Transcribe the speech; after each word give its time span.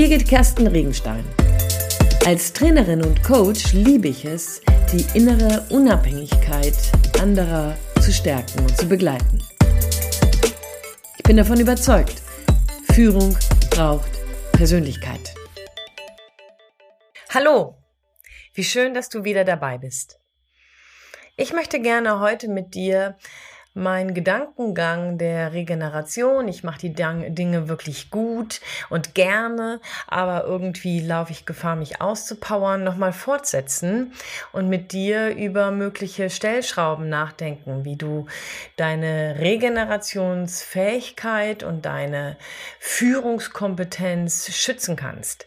Birgit 0.00 0.26
Kersten 0.26 0.66
Regenstein. 0.66 1.22
Als 2.24 2.54
Trainerin 2.54 3.04
und 3.04 3.22
Coach 3.22 3.74
liebe 3.74 4.08
ich 4.08 4.24
es, 4.24 4.62
die 4.90 5.04
innere 5.12 5.66
Unabhängigkeit 5.68 6.74
anderer 7.20 7.76
zu 8.00 8.10
stärken 8.10 8.60
und 8.60 8.74
zu 8.78 8.88
begleiten. 8.88 9.44
Ich 11.18 11.22
bin 11.24 11.36
davon 11.36 11.60
überzeugt, 11.60 12.22
Führung 12.94 13.36
braucht 13.68 14.10
Persönlichkeit. 14.52 15.34
Hallo, 17.28 17.76
wie 18.54 18.64
schön, 18.64 18.94
dass 18.94 19.10
du 19.10 19.24
wieder 19.24 19.44
dabei 19.44 19.76
bist. 19.76 20.18
Ich 21.36 21.52
möchte 21.52 21.78
gerne 21.78 22.20
heute 22.20 22.48
mit 22.48 22.72
dir 22.74 23.18
mein 23.74 24.14
Gedankengang 24.14 25.18
der 25.18 25.52
Regeneration. 25.52 26.48
Ich 26.48 26.64
mache 26.64 26.80
die 26.80 26.92
Dinge 26.92 27.68
wirklich 27.68 28.10
gut 28.10 28.60
und 28.88 29.14
gerne, 29.14 29.80
aber 30.08 30.42
irgendwie 30.44 31.00
laufe 31.00 31.30
ich 31.32 31.46
Gefahr, 31.46 31.76
mich 31.76 32.00
auszupowern, 32.00 32.82
nochmal 32.82 33.12
fortsetzen 33.12 34.12
und 34.52 34.68
mit 34.68 34.90
dir 34.92 35.36
über 35.36 35.70
mögliche 35.70 36.30
Stellschrauben 36.30 37.08
nachdenken, 37.08 37.84
wie 37.84 37.94
du 37.96 38.26
deine 38.76 39.36
Regenerationsfähigkeit 39.38 41.62
und 41.62 41.86
deine 41.86 42.36
Führungskompetenz 42.80 44.52
schützen 44.52 44.96
kannst. 44.96 45.46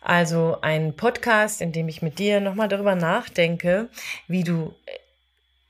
Also 0.00 0.56
ein 0.62 0.96
Podcast, 0.96 1.60
in 1.60 1.72
dem 1.72 1.88
ich 1.88 2.00
mit 2.00 2.18
dir 2.18 2.40
nochmal 2.40 2.68
darüber 2.68 2.94
nachdenke, 2.94 3.90
wie 4.28 4.44
du 4.44 4.74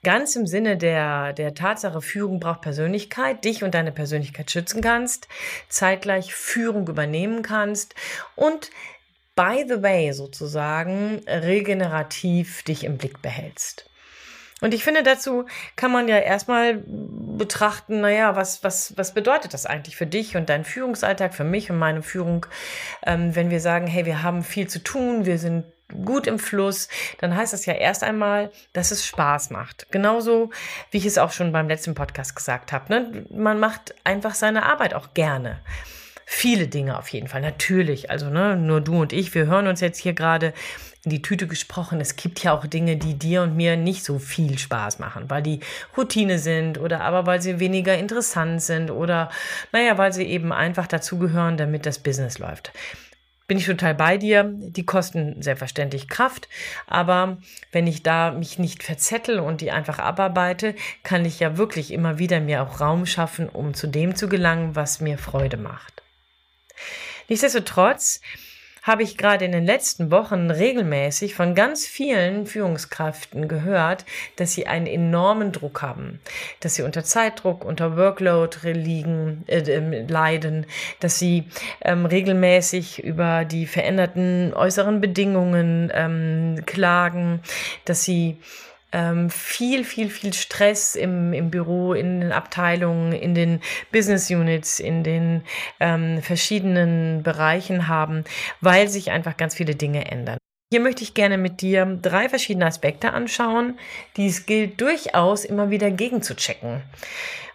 ganz 0.02 0.36
im 0.36 0.46
Sinne 0.46 0.76
der, 0.76 1.32
der 1.32 1.54
Tatsache, 1.54 2.00
Führung 2.00 2.40
braucht 2.40 2.62
Persönlichkeit, 2.62 3.44
dich 3.44 3.62
und 3.62 3.74
deine 3.74 3.92
Persönlichkeit 3.92 4.50
schützen 4.50 4.80
kannst, 4.80 5.28
zeitgleich 5.68 6.34
Führung 6.34 6.88
übernehmen 6.88 7.42
kannst 7.42 7.94
und 8.36 8.70
by 9.36 9.64
the 9.68 9.82
way 9.82 10.12
sozusagen 10.12 11.22
regenerativ 11.26 12.62
dich 12.62 12.84
im 12.84 12.98
Blick 12.98 13.22
behältst. 13.22 13.90
Und 14.60 14.74
ich 14.74 14.84
finde, 14.84 15.02
dazu 15.02 15.46
kann 15.76 15.90
man 15.90 16.06
ja 16.06 16.18
erstmal 16.18 16.82
betrachten, 16.86 18.00
naja, 18.00 18.36
was, 18.36 18.62
was, 18.62 18.96
was 18.98 19.14
bedeutet 19.14 19.54
das 19.54 19.64
eigentlich 19.64 19.96
für 19.96 20.06
dich 20.06 20.36
und 20.36 20.50
deinen 20.50 20.64
Führungsalltag, 20.64 21.34
für 21.34 21.44
mich 21.44 21.70
und 21.70 21.78
meine 21.78 22.02
Führung, 22.02 22.44
ähm, 23.06 23.34
wenn 23.34 23.50
wir 23.50 23.60
sagen, 23.60 23.86
hey, 23.86 24.04
wir 24.04 24.22
haben 24.22 24.44
viel 24.44 24.68
zu 24.68 24.80
tun, 24.80 25.24
wir 25.24 25.38
sind 25.38 25.64
gut 26.04 26.26
im 26.26 26.38
Fluss, 26.38 26.88
dann 27.18 27.34
heißt 27.34 27.52
das 27.52 27.66
ja 27.66 27.74
erst 27.74 28.02
einmal, 28.02 28.50
dass 28.72 28.90
es 28.90 29.06
Spaß 29.06 29.50
macht. 29.50 29.86
Genauso, 29.90 30.50
wie 30.90 30.98
ich 30.98 31.06
es 31.06 31.18
auch 31.18 31.32
schon 31.32 31.52
beim 31.52 31.68
letzten 31.68 31.94
Podcast 31.94 32.34
gesagt 32.36 32.72
habe. 32.72 32.92
Ne? 32.92 33.26
Man 33.30 33.58
macht 33.58 33.94
einfach 34.04 34.34
seine 34.34 34.64
Arbeit 34.64 34.94
auch 34.94 35.14
gerne. 35.14 35.60
Viele 36.32 36.68
Dinge 36.68 36.96
auf 36.96 37.08
jeden 37.08 37.26
Fall, 37.26 37.40
natürlich. 37.40 38.08
Also 38.10 38.30
ne, 38.30 38.54
nur 38.56 38.80
du 38.80 39.00
und 39.00 39.12
ich, 39.12 39.34
wir 39.34 39.46
hören 39.46 39.66
uns 39.66 39.80
jetzt 39.80 39.98
hier 39.98 40.12
gerade 40.12 40.54
in 41.04 41.10
die 41.10 41.22
Tüte 41.22 41.48
gesprochen. 41.48 42.00
Es 42.00 42.14
gibt 42.14 42.42
ja 42.44 42.52
auch 42.52 42.66
Dinge, 42.66 42.96
die 42.96 43.18
dir 43.18 43.42
und 43.42 43.56
mir 43.56 43.76
nicht 43.76 44.04
so 44.04 44.20
viel 44.20 44.58
Spaß 44.58 45.00
machen, 45.00 45.28
weil 45.28 45.42
die 45.42 45.58
Routine 45.96 46.38
sind 46.38 46.78
oder 46.78 47.00
aber 47.00 47.26
weil 47.26 47.42
sie 47.42 47.58
weniger 47.58 47.98
interessant 47.98 48.62
sind 48.62 48.92
oder 48.92 49.30
naja, 49.72 49.98
weil 49.98 50.12
sie 50.12 50.24
eben 50.24 50.52
einfach 50.52 50.86
dazugehören, 50.86 51.56
damit 51.56 51.84
das 51.84 51.98
Business 51.98 52.38
läuft 52.38 52.72
bin 53.50 53.58
ich 53.58 53.66
total 53.66 53.96
bei 53.96 54.16
dir. 54.16 54.44
Die 54.44 54.86
kosten 54.86 55.42
selbstverständlich 55.42 56.06
Kraft, 56.06 56.48
aber 56.86 57.38
wenn 57.72 57.88
ich 57.88 58.04
da 58.04 58.30
mich 58.30 58.60
nicht 58.60 58.84
verzettel 58.84 59.40
und 59.40 59.60
die 59.60 59.72
einfach 59.72 59.98
abarbeite, 59.98 60.76
kann 61.02 61.24
ich 61.24 61.40
ja 61.40 61.56
wirklich 61.56 61.90
immer 61.90 62.20
wieder 62.20 62.38
mir 62.38 62.62
auch 62.62 62.80
Raum 62.80 63.06
schaffen, 63.06 63.48
um 63.48 63.74
zu 63.74 63.88
dem 63.88 64.14
zu 64.14 64.28
gelangen, 64.28 64.76
was 64.76 65.00
mir 65.00 65.18
Freude 65.18 65.56
macht. 65.56 66.04
Nichtsdestotrotz 67.28 68.20
habe 68.82 69.02
ich 69.02 69.16
gerade 69.16 69.44
in 69.44 69.52
den 69.52 69.66
letzten 69.66 70.10
Wochen 70.10 70.50
regelmäßig 70.50 71.34
von 71.34 71.54
ganz 71.54 71.86
vielen 71.86 72.46
Führungskräften 72.46 73.48
gehört, 73.48 74.04
dass 74.36 74.52
sie 74.52 74.66
einen 74.66 74.86
enormen 74.86 75.52
Druck 75.52 75.82
haben, 75.82 76.20
dass 76.60 76.74
sie 76.74 76.82
unter 76.82 77.04
Zeitdruck, 77.04 77.64
unter 77.64 77.96
Workload 77.96 78.72
liegen, 78.72 79.44
äh, 79.46 79.58
ähm, 79.60 80.08
leiden, 80.08 80.66
dass 81.00 81.18
sie 81.18 81.44
ähm, 81.82 82.06
regelmäßig 82.06 83.02
über 83.04 83.44
die 83.44 83.66
veränderten 83.66 84.52
äußeren 84.54 85.00
Bedingungen 85.00 85.90
ähm, 85.94 86.62
klagen, 86.66 87.40
dass 87.84 88.04
sie 88.04 88.38
ähm, 88.92 89.30
viel, 89.30 89.84
viel, 89.84 90.10
viel 90.10 90.32
Stress 90.32 90.94
im, 90.94 91.32
im 91.32 91.50
Büro, 91.50 91.94
in 91.94 92.20
den 92.20 92.32
Abteilungen, 92.32 93.12
in 93.12 93.34
den 93.34 93.60
Business 93.92 94.30
Units, 94.30 94.80
in 94.80 95.04
den 95.04 95.42
ähm, 95.78 96.22
verschiedenen 96.22 97.22
Bereichen 97.22 97.88
haben, 97.88 98.24
weil 98.60 98.88
sich 98.88 99.10
einfach 99.10 99.36
ganz 99.36 99.54
viele 99.54 99.74
Dinge 99.74 100.10
ändern. 100.10 100.38
Hier 100.72 100.80
möchte 100.80 101.02
ich 101.02 101.14
gerne 101.14 101.36
mit 101.36 101.62
dir 101.62 101.84
drei 102.00 102.28
verschiedene 102.28 102.66
Aspekte 102.66 103.12
anschauen, 103.12 103.78
die 104.16 104.28
es 104.28 104.46
gilt 104.46 104.80
durchaus 104.80 105.44
immer 105.44 105.70
wieder 105.70 105.90
gegenzuchecken, 105.90 106.82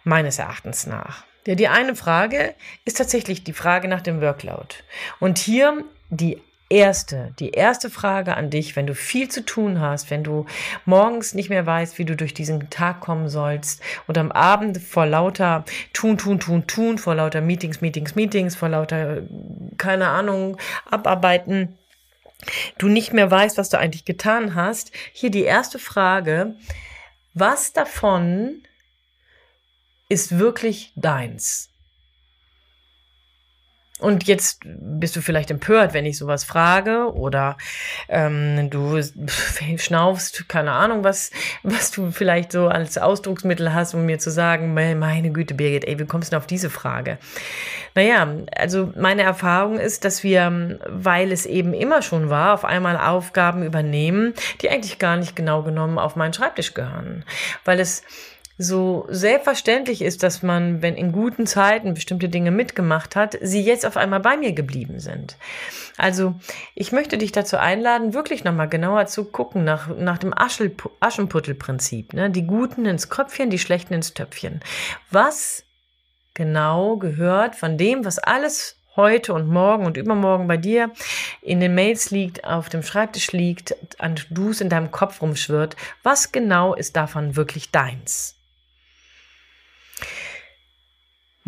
meines 0.04 0.38
Erachtens 0.38 0.86
nach. 0.86 1.24
Ja, 1.46 1.54
die 1.54 1.68
eine 1.68 1.96
Frage 1.96 2.54
ist 2.84 2.98
tatsächlich 2.98 3.44
die 3.44 3.52
Frage 3.52 3.88
nach 3.88 4.02
dem 4.02 4.20
Workload. 4.20 4.74
Und 5.20 5.38
hier 5.38 5.84
die 6.10 6.42
erste, 6.68 7.32
die 7.38 7.50
erste 7.50 7.90
Frage 7.90 8.36
an 8.36 8.50
dich, 8.50 8.74
wenn 8.76 8.86
du 8.86 8.94
viel 8.94 9.28
zu 9.28 9.44
tun 9.44 9.80
hast, 9.80 10.10
wenn 10.10 10.24
du 10.24 10.46
morgens 10.84 11.34
nicht 11.34 11.48
mehr 11.48 11.64
weißt, 11.64 11.98
wie 11.98 12.04
du 12.04 12.16
durch 12.16 12.34
diesen 12.34 12.70
Tag 12.70 13.00
kommen 13.00 13.28
sollst 13.28 13.80
und 14.06 14.18
am 14.18 14.32
Abend 14.32 14.78
vor 14.78 15.06
lauter 15.06 15.64
tun, 15.92 16.18
tun, 16.18 16.40
tun, 16.40 16.66
tun, 16.66 16.98
vor 16.98 17.14
lauter 17.14 17.40
Meetings, 17.40 17.80
Meetings, 17.80 18.14
Meetings, 18.14 18.56
vor 18.56 18.68
lauter, 18.68 19.22
keine 19.78 20.08
Ahnung, 20.08 20.56
abarbeiten, 20.90 21.78
du 22.78 22.88
nicht 22.88 23.12
mehr 23.12 23.30
weißt, 23.30 23.58
was 23.58 23.68
du 23.68 23.78
eigentlich 23.78 24.04
getan 24.04 24.54
hast. 24.54 24.90
Hier 25.12 25.30
die 25.30 25.44
erste 25.44 25.78
Frage, 25.78 26.56
was 27.34 27.72
davon 27.72 28.62
ist 30.08 30.38
wirklich 30.38 30.92
deins? 30.96 31.70
Und 33.98 34.24
jetzt 34.26 34.60
bist 34.64 35.16
du 35.16 35.22
vielleicht 35.22 35.50
empört, 35.50 35.94
wenn 35.94 36.04
ich 36.04 36.18
sowas 36.18 36.44
frage 36.44 37.14
oder 37.14 37.56
ähm, 38.10 38.68
du 38.68 39.00
schnaufst, 39.78 40.50
keine 40.50 40.72
Ahnung, 40.72 41.02
was, 41.02 41.30
was 41.62 41.92
du 41.92 42.10
vielleicht 42.10 42.52
so 42.52 42.68
als 42.68 42.98
Ausdrucksmittel 42.98 43.72
hast, 43.72 43.94
um 43.94 44.04
mir 44.04 44.18
zu 44.18 44.30
sagen, 44.30 44.74
meine 44.74 45.30
Güte, 45.30 45.54
Birgit, 45.54 45.86
ey, 45.86 45.98
wie 45.98 46.04
kommst 46.04 46.28
du 46.28 46.30
denn 46.32 46.40
auf 46.40 46.46
diese 46.46 46.68
Frage? 46.68 47.16
Naja, 47.94 48.28
also 48.54 48.92
meine 48.96 49.22
Erfahrung 49.22 49.78
ist, 49.78 50.04
dass 50.04 50.22
wir, 50.22 50.78
weil 50.86 51.32
es 51.32 51.46
eben 51.46 51.72
immer 51.72 52.02
schon 52.02 52.28
war, 52.28 52.52
auf 52.52 52.66
einmal 52.66 52.98
Aufgaben 52.98 53.62
übernehmen, 53.62 54.34
die 54.60 54.68
eigentlich 54.68 54.98
gar 54.98 55.16
nicht 55.16 55.36
genau 55.36 55.62
genommen 55.62 55.98
auf 55.98 56.16
meinen 56.16 56.34
Schreibtisch 56.34 56.74
gehören. 56.74 57.24
Weil 57.64 57.80
es 57.80 58.02
so 58.58 59.06
selbstverständlich 59.08 60.00
ist, 60.00 60.22
dass 60.22 60.42
man, 60.42 60.80
wenn 60.80 60.96
in 60.96 61.12
guten 61.12 61.46
Zeiten 61.46 61.94
bestimmte 61.94 62.28
Dinge 62.28 62.50
mitgemacht 62.50 63.14
hat, 63.14 63.36
sie 63.42 63.60
jetzt 63.60 63.84
auf 63.84 63.96
einmal 63.96 64.20
bei 64.20 64.36
mir 64.36 64.52
geblieben 64.52 64.98
sind. 64.98 65.36
Also 65.98 66.34
ich 66.74 66.92
möchte 66.92 67.18
dich 67.18 67.32
dazu 67.32 67.58
einladen, 67.58 68.14
wirklich 68.14 68.44
nochmal 68.44 68.68
genauer 68.68 69.06
zu 69.06 69.24
gucken 69.24 69.64
nach, 69.64 69.88
nach 69.96 70.18
dem 70.18 70.32
Aschenputtelprinzip. 70.34 72.14
Ne? 72.14 72.30
Die 72.30 72.46
Guten 72.46 72.86
ins 72.86 73.10
Köpfchen, 73.10 73.50
die 73.50 73.58
Schlechten 73.58 73.92
ins 73.92 74.14
Töpfchen. 74.14 74.60
Was 75.10 75.64
genau 76.32 76.96
gehört 76.96 77.56
von 77.56 77.76
dem, 77.76 78.04
was 78.04 78.18
alles 78.18 78.76
heute 78.96 79.34
und 79.34 79.48
morgen 79.48 79.84
und 79.84 79.98
übermorgen 79.98 80.48
bei 80.48 80.56
dir 80.56 80.90
in 81.42 81.60
den 81.60 81.74
Mails 81.74 82.10
liegt, 82.10 82.44
auf 82.44 82.70
dem 82.70 82.82
Schreibtisch 82.82 83.32
liegt, 83.32 83.76
an 84.00 84.14
Du's 84.30 84.62
in 84.62 84.70
deinem 84.70 84.90
Kopf 84.90 85.20
rumschwirrt, 85.20 85.76
was 86.02 86.32
genau 86.32 86.74
ist 86.74 86.96
davon 86.96 87.36
wirklich 87.36 87.70
deins? 87.70 88.35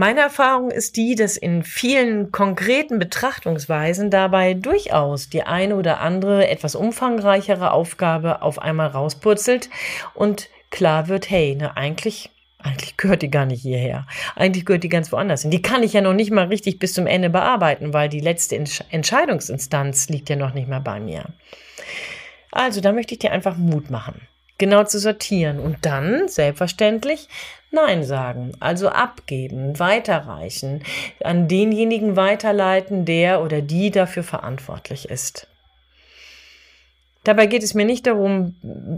Meine 0.01 0.21
Erfahrung 0.21 0.71
ist 0.71 0.97
die, 0.97 1.17
dass 1.17 1.37
in 1.37 1.65
vielen 1.65 2.31
konkreten 2.31 3.01
Betrachtungsweisen 3.01 4.13
dabei 4.13 4.55
durchaus 4.55 5.29
die 5.29 5.43
eine 5.43 5.75
oder 5.75 5.99
andere 5.99 6.47
etwas 6.47 6.77
umfangreichere 6.77 7.73
Aufgabe 7.73 8.43
auf 8.43 8.63
einmal 8.63 8.87
rauspurzelt 8.87 9.69
und 10.15 10.51
klar 10.71 11.09
wird, 11.09 11.29
hey, 11.31 11.57
ne, 11.57 11.77
eigentlich 11.77 12.31
eigentlich 12.61 12.97
gehört 12.97 13.23
die 13.23 13.31
gar 13.31 13.45
nicht 13.45 13.63
hierher. 13.63 14.07
Eigentlich 14.37 14.65
gehört 14.67 14.85
die 14.85 14.89
ganz 14.89 15.11
woanders 15.11 15.43
hin. 15.43 15.51
Die 15.51 15.63
kann 15.63 15.83
ich 15.83 15.95
ja 15.95 16.01
noch 16.01 16.15
nicht 16.15 16.31
mal 16.31 16.47
richtig 16.47 16.79
bis 16.79 16.93
zum 16.93 17.09
Ende 17.09 17.29
bearbeiten, 17.29 17.93
weil 17.93 18.09
die 18.09 18.21
letzte 18.21 18.57
Entscheidungsinstanz 18.57 20.09
liegt 20.11 20.29
ja 20.29 20.37
noch 20.37 20.55
nicht 20.55 20.69
mal 20.69 20.81
bei 20.81 21.01
mir. 21.01 21.25
Also, 22.53 22.81
da 22.81 22.93
möchte 22.93 23.15
ich 23.15 23.19
dir 23.19 23.33
einfach 23.33 23.57
Mut 23.57 23.91
machen 23.91 24.29
genau 24.59 24.85
zu 24.85 24.99
sortieren 24.99 25.61
und 25.61 25.87
dann 25.87 26.29
selbstverständlich 26.29 27.29
Nein 27.71 28.03
sagen, 28.03 28.53
also 28.61 28.89
abgeben, 28.89 29.79
weiterreichen, 29.79 30.83
an 31.23 31.49
denjenigen 31.49 32.17
weiterleiten, 32.17 33.05
der 33.05 33.43
oder 33.43 33.61
die 33.61 33.91
dafür 33.91 34.23
verantwortlich 34.23 35.11
ist. 35.11 35.49
Dabei 37.25 37.47
geht 37.47 37.63
es 37.63 37.75
mir 37.75 37.85
nicht 37.85 38.07
darum, 38.07 38.55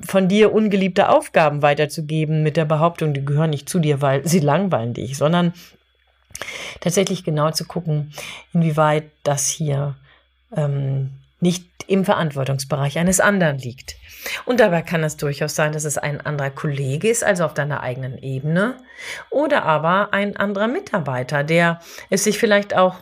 von 0.07 0.29
dir 0.29 0.53
ungeliebte 0.53 1.09
Aufgaben 1.09 1.63
weiterzugeben 1.63 2.45
mit 2.45 2.57
der 2.57 2.65
Behauptung, 2.65 3.13
die 3.13 3.25
gehören 3.25 3.51
nicht 3.51 3.69
zu 3.69 3.81
dir, 3.81 4.03
weil 4.03 4.27
sie 4.27 4.39
langweilen 4.39 4.95
dich, 4.95 5.17
sondern 5.17 5.53
tatsächlich 6.81 7.25
genau 7.25 7.51
zu 7.51 7.65
gucken, 7.65 8.13
inwieweit 8.53 9.11
das 9.25 9.49
hier 9.49 9.97
ähm, 10.57 11.11
nicht 11.41 11.67
im 11.87 12.05
Verantwortungsbereich 12.05 12.99
eines 12.99 13.21
anderen 13.21 13.59
liegt. 13.59 13.97
Und 14.45 14.61
dabei 14.61 14.83
kann 14.83 15.03
es 15.03 15.17
durchaus 15.17 15.55
sein, 15.55 15.73
dass 15.73 15.85
es 15.85 15.99
ein 15.99 16.21
anderer 16.21 16.51
Kollege 16.51 17.09
ist, 17.09 17.25
also 17.25 17.45
auf 17.45 17.55
deiner 17.55 17.83
eigenen 17.83 18.19
Ebene, 18.19 18.77
oder 19.31 19.65
aber 19.65 20.13
ein 20.13 20.37
anderer 20.37 20.69
Mitarbeiter, 20.69 21.43
der 21.43 21.81
es 22.11 22.25
sich 22.25 22.39
vielleicht 22.39 22.77
auch 22.77 22.97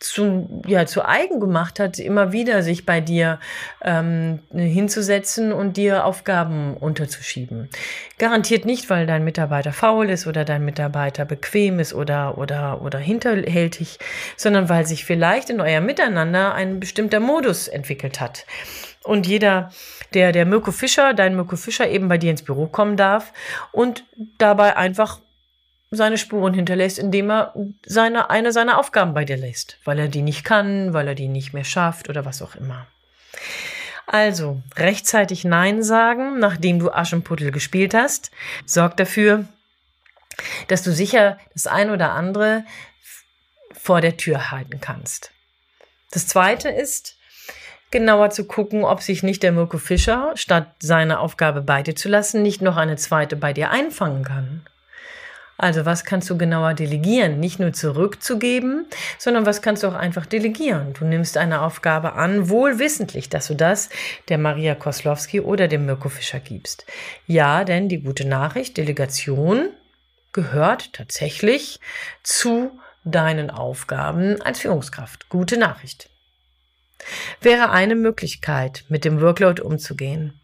zu, 0.00 0.62
ja, 0.66 0.86
zu 0.86 1.06
eigen 1.06 1.40
gemacht 1.40 1.78
hat, 1.78 1.98
immer 1.98 2.32
wieder 2.32 2.62
sich 2.62 2.86
bei 2.86 3.02
dir 3.02 3.38
ähm, 3.82 4.40
hinzusetzen 4.52 5.52
und 5.52 5.76
dir 5.76 6.06
Aufgaben 6.06 6.74
unterzuschieben. 6.76 7.68
Garantiert 8.18 8.64
nicht, 8.64 8.88
weil 8.88 9.06
dein 9.06 9.24
Mitarbeiter 9.24 9.72
faul 9.72 10.08
ist 10.08 10.26
oder 10.26 10.46
dein 10.46 10.64
Mitarbeiter 10.64 11.26
bequem 11.26 11.78
ist 11.78 11.92
oder, 11.92 12.38
oder, 12.38 12.80
oder 12.82 12.98
hinterhältig, 12.98 13.98
sondern 14.36 14.70
weil 14.70 14.86
sich 14.86 15.04
vielleicht 15.04 15.50
in 15.50 15.60
euer 15.60 15.82
Miteinander 15.82 16.54
ein 16.54 16.80
bestimmter 16.80 17.20
Modus 17.20 17.68
entwickelt 17.68 18.20
hat. 18.20 18.46
Und 19.04 19.26
jeder, 19.26 19.70
der, 20.14 20.32
der 20.32 20.46
Mirko 20.46 20.72
Fischer, 20.72 21.12
dein 21.12 21.36
Mirko 21.36 21.56
Fischer 21.56 21.88
eben 21.88 22.08
bei 22.08 22.16
dir 22.18 22.30
ins 22.30 22.42
Büro 22.42 22.66
kommen 22.66 22.96
darf 22.96 23.32
und 23.72 24.04
dabei 24.38 24.76
einfach 24.76 25.20
seine 25.90 26.18
Spuren 26.18 26.54
hinterlässt, 26.54 26.98
indem 26.98 27.30
er 27.30 27.54
seine, 27.84 28.30
eine 28.30 28.52
seiner 28.52 28.78
Aufgaben 28.78 29.12
bei 29.12 29.24
dir 29.24 29.36
lässt, 29.36 29.78
weil 29.84 29.98
er 29.98 30.08
die 30.08 30.22
nicht 30.22 30.44
kann, 30.44 30.92
weil 30.92 31.08
er 31.08 31.14
die 31.14 31.28
nicht 31.28 31.52
mehr 31.52 31.64
schafft 31.64 32.08
oder 32.08 32.24
was 32.24 32.42
auch 32.42 32.54
immer. 32.54 32.86
Also, 34.06 34.60
rechtzeitig 34.76 35.44
Nein 35.44 35.82
sagen, 35.82 36.38
nachdem 36.38 36.78
du 36.78 36.90
Aschenputtel 36.90 37.52
gespielt 37.52 37.94
hast, 37.94 38.30
sorgt 38.66 38.98
dafür, 38.98 39.44
dass 40.68 40.82
du 40.82 40.92
sicher 40.92 41.38
das 41.52 41.66
ein 41.66 41.90
oder 41.90 42.12
andere 42.12 42.64
vor 43.72 44.00
der 44.00 44.16
Tür 44.16 44.50
halten 44.50 44.80
kannst. 44.80 45.30
Das 46.10 46.26
zweite 46.26 46.68
ist, 46.68 47.16
genauer 47.90 48.30
zu 48.30 48.46
gucken, 48.46 48.84
ob 48.84 49.00
sich 49.00 49.22
nicht 49.22 49.42
der 49.42 49.52
Mirko 49.52 49.78
Fischer, 49.78 50.32
statt 50.34 50.74
seine 50.80 51.20
Aufgabe 51.20 51.62
bei 51.62 51.82
dir 51.82 51.94
zu 51.94 52.08
lassen, 52.08 52.42
nicht 52.42 52.62
noch 52.62 52.76
eine 52.76 52.96
zweite 52.96 53.36
bei 53.36 53.52
dir 53.52 53.70
einfangen 53.70 54.24
kann. 54.24 54.66
Also 55.60 55.84
was 55.84 56.04
kannst 56.04 56.30
du 56.30 56.38
genauer 56.38 56.72
delegieren? 56.72 57.38
Nicht 57.38 57.60
nur 57.60 57.74
zurückzugeben, 57.74 58.86
sondern 59.18 59.44
was 59.44 59.60
kannst 59.60 59.82
du 59.82 59.88
auch 59.88 59.94
einfach 59.94 60.24
delegieren? 60.24 60.94
Du 60.94 61.04
nimmst 61.04 61.36
eine 61.36 61.60
Aufgabe 61.60 62.14
an, 62.14 62.48
wohl 62.48 62.78
wissentlich, 62.78 63.28
dass 63.28 63.48
du 63.48 63.54
das 63.54 63.90
der 64.30 64.38
Maria 64.38 64.74
Koslowski 64.74 65.40
oder 65.40 65.68
dem 65.68 65.84
Mirko 65.84 66.08
Fischer 66.08 66.40
gibst. 66.40 66.86
Ja, 67.26 67.64
denn 67.64 67.90
die 67.90 68.00
gute 68.00 68.26
Nachricht, 68.26 68.78
Delegation 68.78 69.68
gehört 70.32 70.94
tatsächlich 70.94 71.78
zu 72.22 72.70
deinen 73.04 73.50
Aufgaben 73.50 74.40
als 74.40 74.60
Führungskraft. 74.60 75.28
Gute 75.28 75.58
Nachricht. 75.58 76.08
Wäre 77.42 77.70
eine 77.70 77.96
Möglichkeit, 77.96 78.84
mit 78.88 79.04
dem 79.04 79.20
Workload 79.20 79.60
umzugehen. 79.60 80.40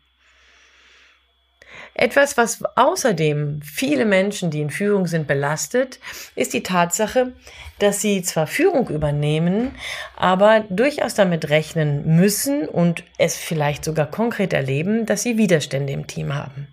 Etwas, 1.98 2.36
was 2.36 2.62
außerdem 2.74 3.62
viele 3.62 4.04
Menschen, 4.04 4.50
die 4.50 4.60
in 4.60 4.68
Führung 4.68 5.06
sind, 5.06 5.26
belastet, 5.26 5.98
ist 6.34 6.52
die 6.52 6.62
Tatsache, 6.62 7.32
dass 7.78 8.02
sie 8.02 8.20
zwar 8.20 8.46
Führung 8.46 8.90
übernehmen, 8.90 9.74
aber 10.14 10.64
durchaus 10.68 11.14
damit 11.14 11.48
rechnen 11.48 12.16
müssen 12.16 12.68
und 12.68 13.02
es 13.16 13.38
vielleicht 13.38 13.82
sogar 13.82 14.10
konkret 14.10 14.52
erleben, 14.52 15.06
dass 15.06 15.22
sie 15.22 15.38
Widerstände 15.38 15.94
im 15.94 16.06
Team 16.06 16.34
haben. 16.34 16.68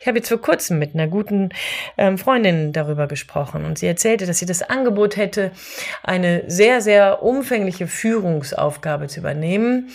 Ich 0.00 0.06
habe 0.06 0.18
jetzt 0.18 0.28
vor 0.28 0.40
kurzem 0.40 0.78
mit 0.78 0.94
einer 0.94 1.06
guten 1.06 1.50
ähm, 1.96 2.18
Freundin 2.18 2.72
darüber 2.72 3.06
gesprochen 3.06 3.64
und 3.64 3.78
sie 3.78 3.86
erzählte, 3.86 4.26
dass 4.26 4.38
sie 4.38 4.46
das 4.46 4.62
Angebot 4.62 5.16
hätte, 5.16 5.52
eine 6.02 6.44
sehr, 6.46 6.80
sehr 6.80 7.22
umfängliche 7.22 7.86
Führungsaufgabe 7.86 9.08
zu 9.08 9.20
übernehmen, 9.20 9.90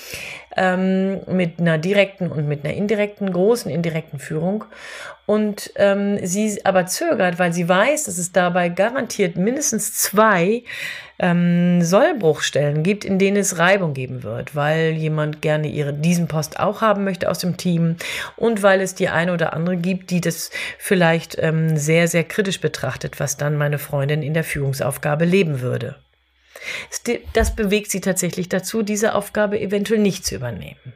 ähm, 0.55 1.21
mit 1.27 1.59
einer 1.59 1.77
direkten 1.77 2.31
und 2.31 2.47
mit 2.47 2.63
einer 2.63 2.73
indirekten, 2.73 3.31
großen 3.31 3.71
indirekten 3.71 4.19
Führung. 4.19 4.65
Und 5.25 5.71
ähm, 5.77 6.19
sie 6.25 6.65
aber 6.65 6.85
zögert, 6.85 7.39
weil 7.39 7.53
sie 7.53 7.69
weiß, 7.69 8.05
dass 8.05 8.17
es 8.17 8.33
dabei 8.33 8.67
garantiert 8.67 9.37
mindestens 9.37 9.93
zwei 9.93 10.63
ähm, 11.17 11.81
Sollbruchstellen 11.81 12.83
gibt, 12.83 13.05
in 13.05 13.19
denen 13.19 13.37
es 13.37 13.57
Reibung 13.57 13.93
geben 13.93 14.23
wird, 14.23 14.53
weil 14.53 14.91
jemand 14.91 15.41
gerne 15.41 15.69
ihre, 15.69 15.93
diesen 15.93 16.27
Post 16.27 16.59
auch 16.59 16.81
haben 16.81 17.05
möchte 17.05 17.29
aus 17.29 17.39
dem 17.39 17.55
Team 17.55 17.95
und 18.35 18.63
weil 18.63 18.81
es 18.81 18.95
die 18.95 19.07
eine 19.07 19.31
oder 19.33 19.53
andere 19.53 19.77
gibt, 19.77 20.09
die 20.09 20.19
das 20.19 20.51
vielleicht 20.77 21.37
ähm, 21.39 21.77
sehr, 21.77 22.09
sehr 22.09 22.25
kritisch 22.25 22.59
betrachtet, 22.59 23.21
was 23.21 23.37
dann 23.37 23.57
meine 23.57 23.79
Freundin 23.79 24.23
in 24.23 24.33
der 24.33 24.43
Führungsaufgabe 24.43 25.23
leben 25.23 25.61
würde. 25.61 25.95
Das 27.33 27.55
bewegt 27.55 27.91
sie 27.91 28.01
tatsächlich 28.01 28.49
dazu, 28.49 28.83
diese 28.83 29.15
Aufgabe 29.15 29.59
eventuell 29.59 29.99
nicht 29.99 30.25
zu 30.25 30.35
übernehmen. 30.35 30.93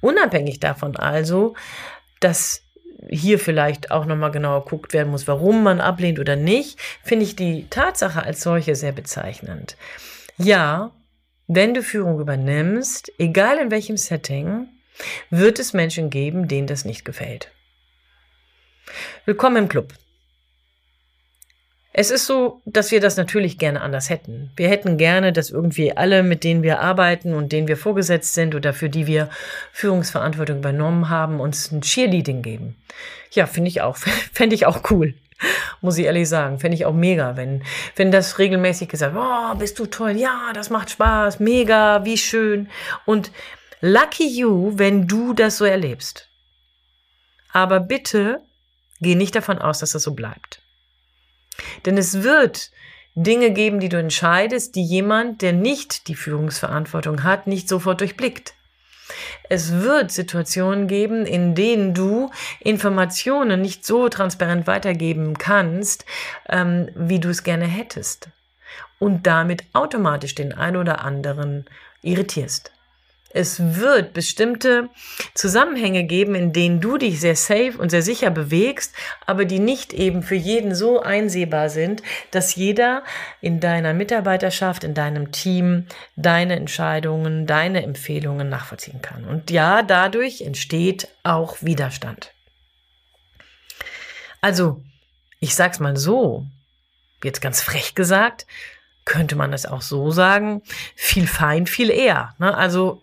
Unabhängig 0.00 0.60
davon 0.60 0.96
also, 0.96 1.54
dass 2.20 2.65
hier 3.08 3.38
vielleicht 3.38 3.90
auch 3.90 4.06
nochmal 4.06 4.30
genauer 4.30 4.64
guckt 4.64 4.92
werden 4.92 5.10
muss, 5.10 5.26
warum 5.26 5.62
man 5.62 5.80
ablehnt 5.80 6.18
oder 6.18 6.36
nicht, 6.36 6.78
finde 7.02 7.24
ich 7.24 7.36
die 7.36 7.66
Tatsache 7.68 8.22
als 8.22 8.42
solche 8.42 8.74
sehr 8.74 8.92
bezeichnend. 8.92 9.76
Ja, 10.38 10.92
wenn 11.46 11.74
du 11.74 11.82
Führung 11.82 12.20
übernimmst, 12.20 13.12
egal 13.18 13.58
in 13.58 13.70
welchem 13.70 13.96
Setting, 13.96 14.68
wird 15.30 15.58
es 15.58 15.72
Menschen 15.72 16.10
geben, 16.10 16.48
denen 16.48 16.66
das 16.66 16.84
nicht 16.84 17.04
gefällt. 17.04 17.50
Willkommen 19.24 19.56
im 19.56 19.68
Club. 19.68 19.92
Es 21.98 22.10
ist 22.10 22.26
so, 22.26 22.60
dass 22.66 22.90
wir 22.90 23.00
das 23.00 23.16
natürlich 23.16 23.56
gerne 23.56 23.80
anders 23.80 24.10
hätten. 24.10 24.50
Wir 24.54 24.68
hätten 24.68 24.98
gerne, 24.98 25.32
dass 25.32 25.48
irgendwie 25.48 25.96
alle, 25.96 26.22
mit 26.22 26.44
denen 26.44 26.62
wir 26.62 26.80
arbeiten 26.80 27.32
und 27.32 27.52
denen 27.52 27.68
wir 27.68 27.78
vorgesetzt 27.78 28.34
sind 28.34 28.54
oder 28.54 28.74
für 28.74 28.90
die 28.90 29.06
wir 29.06 29.30
Führungsverantwortung 29.72 30.58
übernommen 30.58 31.08
haben, 31.08 31.40
uns 31.40 31.72
ein 31.72 31.80
Cheerleading 31.80 32.42
geben. 32.42 32.76
Ja, 33.30 33.46
finde 33.46 33.70
ich 33.70 33.80
auch. 33.80 33.96
Fände 34.34 34.54
ich 34.54 34.66
auch 34.66 34.90
cool. 34.90 35.14
Muss 35.80 35.96
ich 35.96 36.04
ehrlich 36.04 36.28
sagen. 36.28 36.58
Fände 36.58 36.74
ich 36.74 36.84
auch 36.84 36.92
mega, 36.92 37.38
wenn, 37.38 37.62
wenn 37.96 38.12
das 38.12 38.38
regelmäßig 38.38 38.90
gesagt, 38.90 39.16
oh, 39.16 39.54
bist 39.54 39.78
du 39.78 39.86
toll, 39.86 40.18
ja, 40.18 40.50
das 40.52 40.68
macht 40.68 40.90
Spaß, 40.90 41.40
mega, 41.40 42.04
wie 42.04 42.18
schön. 42.18 42.68
Und 43.06 43.30
lucky 43.80 44.28
you, 44.28 44.72
wenn 44.74 45.06
du 45.06 45.32
das 45.32 45.56
so 45.56 45.64
erlebst. 45.64 46.28
Aber 47.54 47.80
bitte 47.80 48.42
geh 49.00 49.14
nicht 49.14 49.34
davon 49.34 49.58
aus, 49.58 49.78
dass 49.78 49.92
das 49.92 50.02
so 50.02 50.12
bleibt. 50.12 50.60
Denn 51.84 51.98
es 51.98 52.22
wird 52.22 52.70
Dinge 53.14 53.50
geben, 53.50 53.80
die 53.80 53.88
du 53.88 53.98
entscheidest, 53.98 54.74
die 54.74 54.84
jemand, 54.84 55.42
der 55.42 55.52
nicht 55.52 56.08
die 56.08 56.14
Führungsverantwortung 56.14 57.22
hat, 57.22 57.46
nicht 57.46 57.68
sofort 57.68 58.00
durchblickt. 58.00 58.54
Es 59.48 59.72
wird 59.72 60.10
Situationen 60.10 60.86
geben, 60.86 61.24
in 61.24 61.54
denen 61.54 61.94
du 61.94 62.30
Informationen 62.60 63.60
nicht 63.60 63.86
so 63.86 64.08
transparent 64.08 64.66
weitergeben 64.66 65.38
kannst, 65.38 66.04
ähm, 66.48 66.90
wie 66.94 67.20
du 67.20 67.30
es 67.30 67.42
gerne 67.42 67.66
hättest. 67.66 68.28
Und 68.98 69.26
damit 69.26 69.64
automatisch 69.72 70.34
den 70.34 70.52
ein 70.52 70.76
oder 70.76 71.02
anderen 71.02 71.66
irritierst. 72.02 72.72
Es 73.30 73.76
wird 73.76 74.12
bestimmte 74.12 74.88
Zusammenhänge 75.34 76.04
geben, 76.04 76.34
in 76.34 76.52
denen 76.52 76.80
du 76.80 76.96
dich 76.96 77.20
sehr 77.20 77.36
safe 77.36 77.74
und 77.76 77.90
sehr 77.90 78.02
sicher 78.02 78.30
bewegst, 78.30 78.94
aber 79.26 79.44
die 79.44 79.58
nicht 79.58 79.92
eben 79.92 80.22
für 80.22 80.34
jeden 80.36 80.74
so 80.74 81.00
einsehbar 81.00 81.68
sind, 81.68 82.02
dass 82.30 82.54
jeder 82.54 83.02
in 83.40 83.60
deiner 83.60 83.94
Mitarbeiterschaft, 83.94 84.84
in 84.84 84.94
deinem 84.94 85.32
Team 85.32 85.86
deine 86.16 86.56
Entscheidungen, 86.56 87.46
deine 87.46 87.82
Empfehlungen 87.82 88.48
nachvollziehen 88.48 89.02
kann. 89.02 89.24
Und 89.24 89.50
ja, 89.50 89.82
dadurch 89.82 90.40
entsteht 90.40 91.08
auch 91.22 91.56
Widerstand. 91.60 92.32
Also, 94.40 94.82
ich 95.40 95.54
sag's 95.54 95.80
mal 95.80 95.96
so, 95.96 96.46
jetzt 97.22 97.40
ganz 97.40 97.60
frech 97.60 97.94
gesagt, 97.94 98.46
könnte 99.06 99.36
man 99.36 99.52
das 99.52 99.64
auch 99.64 99.80
so 99.80 100.10
sagen, 100.10 100.60
viel 100.94 101.26
fein, 101.26 101.66
viel 101.66 101.90
eher. 101.90 102.34
Ne? 102.38 102.54
Also 102.54 103.02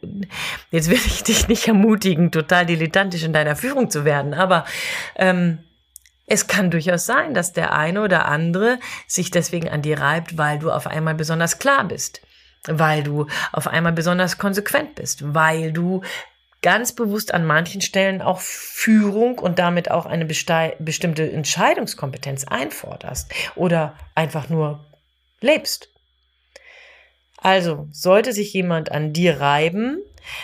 jetzt 0.69 0.89
will 0.89 0.99
ich 1.03 1.23
dich 1.23 1.47
nicht 1.47 1.67
ermutigen, 1.67 2.29
total 2.29 2.67
dilettantisch 2.67 3.23
in 3.23 3.33
deiner 3.33 3.55
Führung 3.55 3.89
zu 3.89 4.05
werden, 4.05 4.35
aber 4.35 4.65
ähm, 5.15 5.59
es 6.27 6.47
kann 6.47 6.71
durchaus 6.71 7.05
sein, 7.05 7.33
dass 7.33 7.53
der 7.53 7.73
eine 7.73 8.01
oder 8.01 8.25
andere 8.25 8.79
sich 9.07 9.31
deswegen 9.31 9.69
an 9.69 9.81
dir 9.81 9.99
reibt, 9.99 10.37
weil 10.37 10.59
du 10.59 10.71
auf 10.71 10.87
einmal 10.87 11.15
besonders 11.15 11.57
klar 11.57 11.85
bist, 11.85 12.21
weil 12.65 13.03
du 13.03 13.27
auf 13.51 13.67
einmal 13.67 13.93
besonders 13.93 14.37
konsequent 14.37 14.95
bist, 14.95 15.33
weil 15.33 15.71
du 15.71 16.01
ganz 16.61 16.93
bewusst 16.93 17.33
an 17.33 17.45
manchen 17.45 17.81
Stellen 17.81 18.21
auch 18.21 18.39
Führung 18.39 19.39
und 19.39 19.59
damit 19.59 19.91
auch 19.91 20.05
eine 20.05 20.25
bestimmte 20.25 21.31
Entscheidungskompetenz 21.31 22.45
einforderst 22.45 23.33
oder 23.55 23.95
einfach 24.15 24.49
nur 24.49 24.85
lebst. 25.41 25.92
Also, 27.43 27.89
sollte 27.91 28.31
sich 28.31 28.53
jemand 28.53 28.89
an 28.91 29.11
dir 29.11 29.41
reiben, 29.41 30.01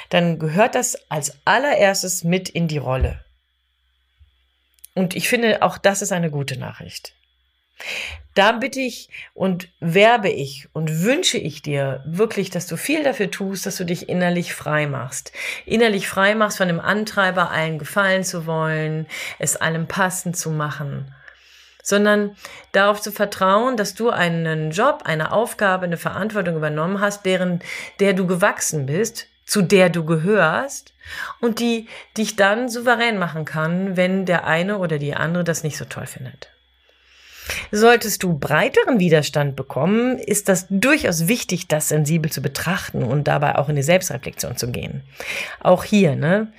dann 0.10 0.38
gehört 0.38 0.76
das 0.76 1.10
als 1.10 1.38
allererstes 1.46 2.26
mit 2.26 2.50
in 2.50 2.68
die 2.68 2.78
Rolle. 2.78 3.24
Und 4.96 5.16
ich 5.16 5.30
finde, 5.30 5.62
auch 5.62 5.78
das 5.78 6.02
ist 6.02 6.12
eine 6.12 6.30
gute 6.30 6.60
Nachricht. 6.60 7.16
Da 8.36 8.52
bitte 8.52 8.82
ich 8.82 9.08
und 9.34 9.70
werbe 9.80 10.30
ich 10.30 10.68
und 10.74 11.04
wünsche 11.04 11.38
ich 11.38 11.62
dir 11.62 12.04
wirklich, 12.06 12.50
dass 12.50 12.68
du 12.68 12.76
viel 12.76 13.04
dafür 13.04 13.32
tust, 13.32 13.66
dass 13.66 13.78
du 13.78 13.86
dich 13.86 14.10
innerlich 14.10 14.54
frei 14.54 14.86
machst. 14.86 15.32
Innerlich 15.66 16.10
frei 16.10 16.36
machst 16.36 16.58
von 16.58 16.68
dem 16.68 16.82
Antreiber, 16.82 17.50
allen 17.50 17.80
gefallen 17.80 18.26
zu 18.26 18.46
wollen, 18.46 19.08
es 19.40 19.56
allem 19.56 19.88
passend 19.88 20.36
zu 20.36 20.52
machen 20.52 21.14
sondern 21.90 22.36
darauf 22.72 23.02
zu 23.02 23.12
vertrauen, 23.12 23.76
dass 23.76 23.96
du 23.96 24.10
einen 24.10 24.72
Job, 24.72 25.02
eine 25.06 25.32
Aufgabe, 25.32 25.86
eine 25.86 25.98
Verantwortung 25.98 26.56
übernommen 26.56 27.02
hast, 27.02 27.26
deren 27.26 27.60
der 28.00 28.14
du 28.14 28.28
gewachsen 28.28 28.86
bist, 28.86 29.28
zu 29.46 29.62
der 29.62 29.90
du 29.90 30.06
gehörst 30.06 30.94
und 31.42 31.60
die 31.60 31.88
dich 32.18 32.36
dann 32.36 32.70
souverän 32.70 33.18
machen 33.18 33.46
kann, 33.46 33.98
wenn 33.98 34.26
der 34.26 34.46
eine 34.46 34.78
oder 34.78 35.00
die 35.00 35.16
andere 35.16 35.44
das 35.44 35.64
nicht 35.64 35.78
so 35.78 35.86
toll 35.86 36.06
findet. 36.06 36.50
Solltest 37.72 38.24
du 38.24 38.38
breiteren 38.38 39.00
Widerstand 39.00 39.56
bekommen, 39.56 40.18
ist 40.18 40.50
das 40.50 40.68
durchaus 40.70 41.28
wichtig, 41.28 41.68
das 41.68 41.90
sensibel 41.90 42.32
zu 42.32 42.42
betrachten 42.42 43.04
und 43.04 43.28
dabei 43.28 43.56
auch 43.56 43.70
in 43.70 43.76
die 43.76 43.84
Selbstreflexion 43.84 44.58
zu 44.58 44.72
gehen. 44.72 45.04
Auch 45.60 45.84
hier, 45.84 46.16
ne? 46.16 46.52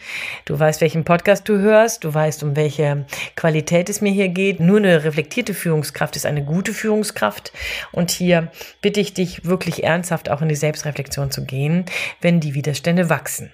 Du 0.45 0.59
weißt, 0.59 0.81
welchen 0.81 1.05
Podcast 1.05 1.49
du 1.49 1.59
hörst, 1.59 2.05
du 2.05 2.13
weißt, 2.13 2.43
um 2.43 2.57
welche 2.57 3.07
Qualität 3.37 3.89
es 3.89 4.01
mir 4.01 4.13
hier 4.13 4.29
geht. 4.29 4.61
Nur 4.61 4.79
eine 4.79 5.05
reflektierte 5.05 5.55
Führungskraft 5.55 6.17
ist 6.17 6.27
eine 6.27 6.45
gute 6.45 6.73
Führungskraft. 6.73 7.53
Und 7.93 8.11
hier 8.11 8.51
bitte 8.81 9.01
ich 9.01 9.15
dich 9.15 9.45
wirklich 9.45 9.85
ernsthaft 9.85 10.29
auch 10.29 10.43
in 10.43 10.49
die 10.49 10.57
Selbstreflexion 10.57 11.31
zu 11.31 11.45
gehen, 11.45 11.85
wenn 12.21 12.41
die 12.41 12.55
Widerstände 12.55 13.11
wachsen. 13.11 13.53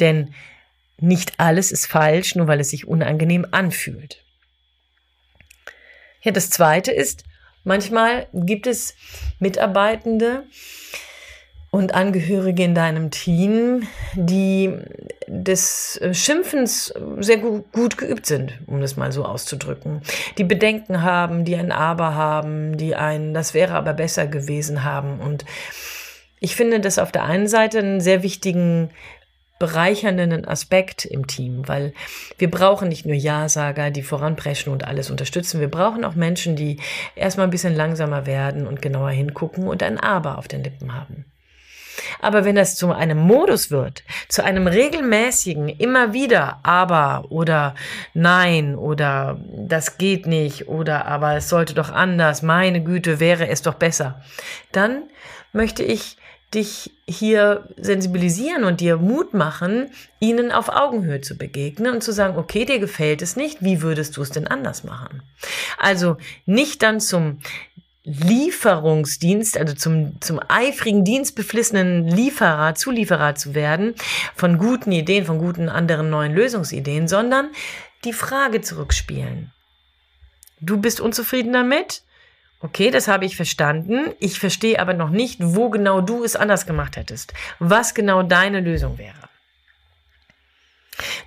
Denn 0.00 0.34
nicht 0.98 1.34
alles 1.38 1.72
ist 1.72 1.86
falsch, 1.86 2.34
nur 2.34 2.46
weil 2.46 2.60
es 2.60 2.70
sich 2.70 2.86
unangenehm 2.86 3.46
anfühlt. 3.50 4.23
Ja, 6.24 6.32
das 6.32 6.48
zweite 6.48 6.90
ist, 6.90 7.24
manchmal 7.64 8.26
gibt 8.32 8.66
es 8.66 8.94
Mitarbeitende 9.38 10.44
und 11.70 11.94
Angehörige 11.94 12.64
in 12.64 12.74
deinem 12.74 13.10
Team, 13.10 13.86
die 14.14 14.72
des 15.26 16.00
Schimpfens 16.12 16.94
sehr 17.18 17.36
gut, 17.38 17.98
geübt 17.98 18.24
sind, 18.24 18.58
um 18.66 18.80
das 18.80 18.96
mal 18.96 19.12
so 19.12 19.24
auszudrücken. 19.24 20.00
Die 20.38 20.44
Bedenken 20.44 21.02
haben, 21.02 21.44
die 21.44 21.56
ein 21.56 21.72
Aber 21.72 22.14
haben, 22.14 22.78
die 22.78 22.94
ein, 22.94 23.34
das 23.34 23.52
wäre 23.52 23.74
aber 23.74 23.92
besser 23.92 24.26
gewesen 24.26 24.82
haben. 24.82 25.20
Und 25.20 25.44
ich 26.40 26.56
finde 26.56 26.80
das 26.80 26.98
auf 26.98 27.12
der 27.12 27.24
einen 27.24 27.48
Seite 27.48 27.80
einen 27.80 28.00
sehr 28.00 28.22
wichtigen 28.22 28.90
bereichernden 29.58 30.44
Aspekt 30.44 31.04
im 31.04 31.26
Team, 31.26 31.66
weil 31.68 31.94
wir 32.38 32.50
brauchen 32.50 32.88
nicht 32.88 33.06
nur 33.06 33.14
Ja-Sager, 33.14 33.90
die 33.90 34.02
voranpreschen 34.02 34.72
und 34.72 34.84
alles 34.84 35.10
unterstützen. 35.10 35.60
Wir 35.60 35.70
brauchen 35.70 36.04
auch 36.04 36.14
Menschen, 36.14 36.56
die 36.56 36.80
erstmal 37.14 37.46
ein 37.46 37.50
bisschen 37.50 37.74
langsamer 37.74 38.26
werden 38.26 38.66
und 38.66 38.82
genauer 38.82 39.10
hingucken 39.10 39.68
und 39.68 39.82
ein 39.82 39.98
Aber 39.98 40.38
auf 40.38 40.48
den 40.48 40.64
Lippen 40.64 40.94
haben. 40.94 41.24
Aber 42.20 42.44
wenn 42.44 42.56
das 42.56 42.76
zu 42.76 42.92
einem 42.92 43.18
Modus 43.18 43.70
wird, 43.70 44.02
zu 44.28 44.44
einem 44.44 44.66
regelmäßigen, 44.66 45.68
immer 45.68 46.12
wieder 46.12 46.60
aber 46.62 47.26
oder 47.30 47.74
nein 48.12 48.74
oder 48.74 49.38
das 49.56 49.98
geht 49.98 50.26
nicht 50.26 50.68
oder 50.68 51.06
aber 51.06 51.36
es 51.36 51.48
sollte 51.48 51.74
doch 51.74 51.90
anders, 51.90 52.42
meine 52.42 52.82
Güte, 52.82 53.20
wäre 53.20 53.48
es 53.48 53.62
doch 53.62 53.74
besser, 53.74 54.20
dann 54.72 55.04
möchte 55.52 55.82
ich 55.82 56.16
dich 56.52 56.92
hier 57.06 57.68
sensibilisieren 57.76 58.64
und 58.64 58.80
dir 58.80 58.96
Mut 58.96 59.34
machen, 59.34 59.90
ihnen 60.20 60.52
auf 60.52 60.68
Augenhöhe 60.68 61.20
zu 61.20 61.36
begegnen 61.36 61.94
und 61.94 62.02
zu 62.02 62.12
sagen, 62.12 62.36
okay, 62.36 62.64
dir 62.64 62.78
gefällt 62.78 63.22
es 63.22 63.36
nicht, 63.36 63.62
wie 63.62 63.82
würdest 63.82 64.16
du 64.16 64.22
es 64.22 64.30
denn 64.30 64.46
anders 64.46 64.84
machen? 64.84 65.22
Also 65.78 66.16
nicht 66.46 66.82
dann 66.82 67.00
zum 67.00 67.40
Lieferungsdienst, 68.04 69.56
also 69.56 69.74
zum, 69.74 70.20
zum 70.20 70.38
eifrigen, 70.48 71.04
dienstbeflissenen 71.04 72.06
Lieferer, 72.06 72.74
Zulieferer 72.74 73.34
zu 73.34 73.54
werden 73.54 73.94
von 74.34 74.58
guten 74.58 74.92
Ideen, 74.92 75.24
von 75.24 75.38
guten 75.38 75.70
anderen 75.70 76.10
neuen 76.10 76.34
Lösungsideen, 76.34 77.08
sondern 77.08 77.48
die 78.04 78.12
Frage 78.12 78.60
zurückspielen. 78.60 79.52
Du 80.60 80.76
bist 80.78 81.00
unzufrieden 81.00 81.52
damit? 81.52 82.03
Okay, 82.64 82.90
das 82.90 83.08
habe 83.08 83.26
ich 83.26 83.36
verstanden. 83.36 84.14
Ich 84.20 84.40
verstehe 84.40 84.80
aber 84.80 84.94
noch 84.94 85.10
nicht, 85.10 85.38
wo 85.42 85.68
genau 85.68 86.00
du 86.00 86.24
es 86.24 86.34
anders 86.34 86.64
gemacht 86.64 86.96
hättest. 86.96 87.34
Was 87.58 87.92
genau 87.92 88.22
deine 88.22 88.60
Lösung 88.60 88.96
wäre. 88.96 89.33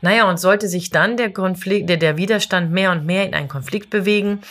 Naja, 0.01 0.29
und 0.29 0.39
sollte 0.39 0.67
sich 0.67 0.89
dann 0.89 1.17
der 1.17 1.31
Konflikt, 1.31 1.89
der, 1.89 1.97
der 1.97 2.17
Widerstand 2.17 2.71
mehr 2.71 2.91
und 2.91 3.05
mehr 3.05 3.25
in 3.25 3.33
einen 3.33 3.47
Konflikt 3.47 3.89
bewegen, 3.89 4.41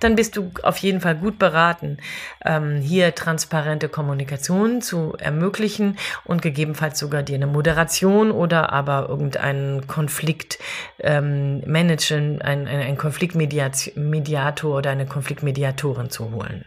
dann 0.00 0.16
bist 0.16 0.36
du 0.36 0.50
auf 0.62 0.76
jeden 0.78 1.00
Fall 1.00 1.16
gut 1.16 1.38
beraten, 1.38 1.98
ähm, 2.44 2.80
hier 2.80 3.14
transparente 3.14 3.88
Kommunikation 3.88 4.82
zu 4.82 5.14
ermöglichen 5.18 5.96
und 6.24 6.42
gegebenenfalls 6.42 6.98
sogar 6.98 7.22
dir 7.22 7.36
eine 7.36 7.46
Moderation 7.46 8.30
oder 8.30 8.72
aber 8.72 9.08
irgendeinen 9.08 9.86
Konflikt 9.86 10.58
ähm, 10.98 11.60
managen, 11.66 12.42
ein, 12.42 12.66
ein, 12.68 12.80
ein 12.80 12.96
Konfliktmediator 12.98 14.76
oder 14.76 14.90
eine 14.90 15.06
Konfliktmediatorin 15.06 16.10
zu 16.10 16.32
holen. 16.32 16.64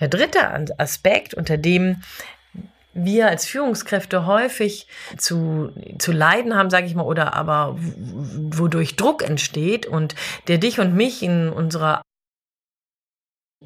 Der 0.00 0.08
dritte 0.08 0.40
Aspekt, 0.78 1.34
unter 1.34 1.56
dem 1.56 2.02
wir 2.92 3.28
als 3.28 3.46
Führungskräfte 3.46 4.26
häufig 4.26 4.86
zu, 5.16 5.72
zu 5.98 6.12
leiden 6.12 6.56
haben, 6.56 6.70
sage 6.70 6.86
ich 6.86 6.94
mal, 6.94 7.02
oder 7.02 7.34
aber 7.34 7.76
wodurch 7.78 8.96
Druck 8.96 9.22
entsteht 9.22 9.86
und 9.86 10.14
der 10.48 10.58
dich 10.58 10.80
und 10.80 10.94
mich 10.94 11.22
in 11.22 11.50
unserer 11.50 12.02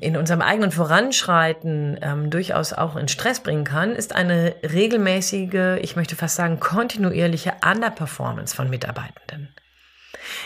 in 0.01 0.17
unserem 0.17 0.43
eigenen 0.43 0.73
Voranschreiten 0.73 1.99
ähm, 2.03 2.29
durchaus 2.29 2.73
auch 2.73 2.97
in 2.97 3.07
Stress 3.07 3.41
bringen 3.41 3.63
kann, 3.63 3.95
ist 3.95 4.13
eine 4.13 4.57
regelmäßige, 4.65 5.79
ich 5.81 5.95
möchte 5.95 6.17
fast 6.17 6.35
sagen 6.35 6.59
kontinuierliche 6.59 7.55
Underperformance 7.65 8.57
von 8.57 8.69
Mitarbeitenden. 8.69 9.55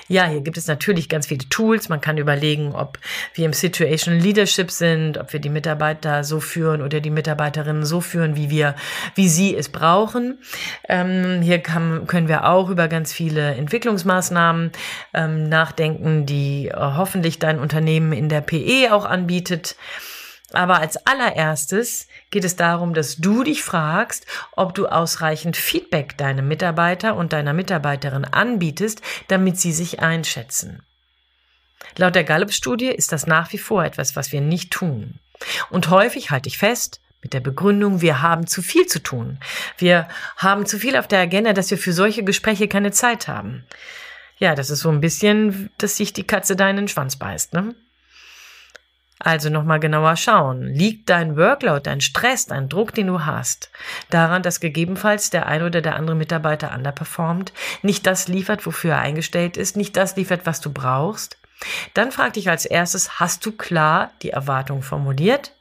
Ja, 0.09 0.27
hier 0.27 0.41
gibt 0.41 0.57
es 0.57 0.67
natürlich 0.67 1.11
ganz 1.11 1.27
viele 1.27 1.47
Tools. 1.51 1.91
Man 1.91 2.01
kann 2.01 2.17
überlegen, 2.17 2.75
ob 2.75 2.99
wir 3.35 3.45
im 3.45 3.53
Situational 3.53 4.19
Leadership 4.19 4.71
sind, 4.71 5.19
ob 5.19 5.35
wir 5.35 5.41
die 5.41 5.51
Mitarbeiter 5.51 6.25
so 6.25 6.41
führen 6.41 6.81
oder 6.81 7.01
die 7.01 7.11
Mitarbeiterinnen 7.11 7.85
so 7.85 8.01
führen, 8.01 8.35
wie 8.35 8.49
wir, 8.49 8.75
wie 9.15 9.29
sie 9.29 9.55
es 9.55 9.69
brauchen. 9.69 10.39
Ähm, 10.89 11.43
hier 11.43 11.59
kann, 11.59 12.07
können 12.07 12.29
wir 12.29 12.47
auch 12.47 12.71
über 12.71 12.89
ganz 12.89 13.13
viele 13.13 13.55
Entwicklungsmaßnahmen 13.55 14.73
ähm, 15.13 15.49
nachdenken, 15.51 16.25
die 16.25 16.69
äh, 16.69 16.75
hoffentlich 16.75 17.39
dein 17.39 17.59
Unternehmen 17.59 18.13
in 18.13 18.31
der 18.31 18.41
PE 18.41 18.89
auch 18.93 19.05
anbietet. 19.05 19.77
Aber 20.53 20.79
als 20.81 20.97
allererstes 21.07 22.07
geht 22.31 22.45
es 22.45 22.57
darum, 22.57 22.95
dass 22.95 23.17
du 23.17 23.45
dich 23.45 23.63
fragst, 23.63 24.27
ob 24.53 24.75
du 24.75 24.87
ausreichend 24.87 25.57
Feedback 25.57 26.17
deinem 26.17 26.49
Mitarbeiter 26.49 27.17
und 27.17 27.33
deiner 27.33 27.53
Mitarbeiterin 27.53 28.25
anbietest, 28.25 29.03
damit 29.29 29.59
sie 29.59 29.73
sich 29.73 30.01
einschätzen. 30.01 30.83
Laut 31.97 32.15
der 32.15 32.25
Gallup-Studie 32.25 32.89
ist 32.89 33.13
das 33.13 33.27
nach 33.27 33.53
wie 33.53 33.59
vor 33.59 33.85
etwas, 33.85 34.17
was 34.17 34.33
wir 34.33 34.41
nicht 34.41 34.71
tun. 34.71 35.19
Und 35.71 35.91
häufig 35.91 36.31
halte 36.31 36.49
ich 36.49 36.59
fest, 36.59 37.01
mit 37.23 37.35
der 37.35 37.41
Begründung, 37.41 38.01
wir 38.01 38.23
haben 38.23 38.47
zu 38.47 38.63
viel 38.63 38.87
zu 38.87 39.03
tun. 39.03 39.39
Wir 39.77 40.09
haben 40.37 40.67
zu 40.67 40.79
viel 40.79 40.97
auf 40.97 41.09
der 41.09 41.21
Agenda, 41.21 41.53
dass 41.53 41.71
wir 41.71 41.79
für 41.79 41.93
solche 41.93 42.23
Gespräche 42.23 42.69
keine 42.69 42.93
Zeit 42.93 43.29
haben. 43.29 43.65
Ja, 44.39 44.55
das 44.55 44.71
ist 44.71 44.81
so 44.81 44.89
ein 44.89 45.01
bisschen, 45.01 45.71
dass 45.79 45.97
sich 45.97 46.13
die 46.13 46.27
Katze 46.27 46.55
deinen 46.55 46.87
Schwanz 46.87 47.17
beißt, 47.17 47.55
ne? 47.55 47.75
Also 49.21 49.51
nochmal 49.51 49.81
genauer 49.81 50.17
schauen. 50.17 50.63
Liegt 50.63 51.09
dein 51.09 51.37
Workload, 51.37 51.83
dein 51.83 52.01
Stress, 52.01 52.47
dein 52.47 52.69
Druck, 52.69 52.95
den 52.95 53.09
du 53.09 53.25
hast, 53.25 53.71
daran, 54.11 54.43
dass 54.43 54.61
gegebenenfalls 54.61 55.31
der 55.31 55.47
ein 55.47 55.63
oder 55.63 55.81
der 55.81 55.97
andere 55.97 56.17
Mitarbeiter 56.17 56.73
underperformt, 56.75 57.53
nicht 57.83 58.07
das 58.07 58.29
liefert, 58.29 58.65
wofür 58.65 58.93
er 58.93 59.01
eingestellt 59.01 59.57
ist, 59.57 59.77
nicht 59.77 59.97
das 59.97 60.17
liefert, 60.17 60.47
was 60.47 60.61
du 60.61 60.73
brauchst? 60.73 61.37
Dann 61.95 62.13
frag 62.13 62.35
dich 62.35 62.49
als 62.49 62.65
erstes, 62.65 63.19
hast 63.19 63.45
du 63.45 63.53
klar 63.53 64.13
die 64.23 64.31
Erwartung 64.31 64.83
formuliert? 64.83 65.53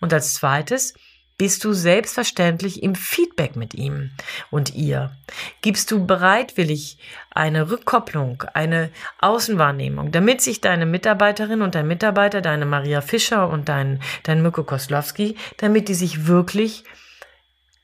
Und 0.00 0.12
als 0.12 0.34
zweites, 0.34 0.94
bist 1.38 1.64
du 1.64 1.72
selbstverständlich 1.72 2.82
im 2.82 2.94
Feedback 2.94 3.56
mit 3.56 3.74
ihm 3.74 4.10
und 4.50 4.74
ihr? 4.74 5.14
Gibst 5.60 5.90
du 5.90 6.06
bereitwillig 6.06 6.98
eine 7.30 7.70
Rückkopplung, 7.70 8.44
eine 8.54 8.90
Außenwahrnehmung, 9.20 10.12
damit 10.12 10.40
sich 10.40 10.60
deine 10.60 10.86
Mitarbeiterin 10.86 11.60
und 11.60 11.74
dein 11.74 11.86
Mitarbeiter, 11.86 12.40
deine 12.40 12.64
Maria 12.64 13.02
Fischer 13.02 13.50
und 13.50 13.68
dein, 13.68 14.00
dein 14.22 14.40
Mirko 14.40 14.64
Koslowski, 14.64 15.36
damit 15.58 15.88
die 15.88 15.94
sich 15.94 16.26
wirklich 16.26 16.84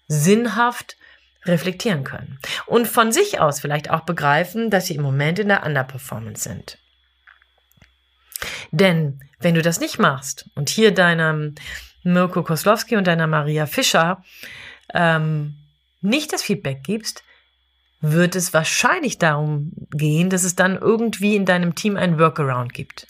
sinnhaft 0.09 0.97
reflektieren 1.45 2.05
können 2.05 2.39
und 2.67 2.87
von 2.87 3.13
sich 3.13 3.41
aus 3.41 3.61
vielleicht 3.61 3.91
auch 3.91 4.03
begreifen, 4.03 4.71
dass 4.71 4.87
sie 4.87 4.95
im 4.95 5.03
Moment 5.03 5.39
in 5.39 5.49
der 5.49 5.65
Underperformance 5.67 6.45
sind. 6.45 6.79
Denn 8.71 9.21
wenn 9.41 9.55
du 9.55 9.63
das 9.63 9.81
nicht 9.81 9.99
machst 9.99 10.49
und 10.55 10.69
hier 10.69 10.93
deinem 10.95 11.55
Mirko 12.05 12.43
Koslowski 12.43 12.97
und 12.97 13.07
deiner 13.07 13.27
Maria 13.27 13.67
Fischer 13.67 14.23
ähm, 14.95 15.55
nicht 16.01 16.33
das 16.33 16.43
Feedback 16.43 16.83
gibst, 16.83 17.23
wird 18.01 18.35
es 18.35 18.53
wahrscheinlich 18.53 19.19
darum 19.19 19.73
gehen, 19.93 20.29
dass 20.29 20.43
es 20.43 20.57
dann 20.57 20.77
irgendwie 20.77 21.37
in 21.37 21.47
deinem 21.47 21.75
Team 21.75 21.97
ein 21.97 22.19
Workaround 22.19 22.75
gibt. 22.75 23.07